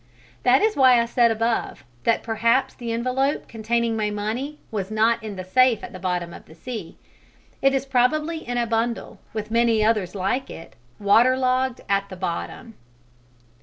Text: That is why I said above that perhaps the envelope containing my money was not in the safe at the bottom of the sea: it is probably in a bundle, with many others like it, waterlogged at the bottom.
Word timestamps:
That 0.41 0.63
is 0.63 0.75
why 0.75 0.99
I 0.99 1.05
said 1.05 1.29
above 1.29 1.83
that 2.05 2.23
perhaps 2.23 2.73
the 2.73 2.91
envelope 2.91 3.47
containing 3.47 3.95
my 3.95 4.09
money 4.09 4.57
was 4.71 4.89
not 4.89 5.21
in 5.21 5.35
the 5.35 5.43
safe 5.43 5.83
at 5.83 5.93
the 5.93 5.99
bottom 5.99 6.33
of 6.33 6.45
the 6.45 6.55
sea: 6.55 6.97
it 7.61 7.71
is 7.75 7.85
probably 7.85 8.37
in 8.39 8.57
a 8.57 8.65
bundle, 8.65 9.19
with 9.31 9.51
many 9.51 9.85
others 9.85 10.15
like 10.15 10.49
it, 10.49 10.75
waterlogged 10.99 11.81
at 11.87 12.09
the 12.09 12.17
bottom. 12.17 12.73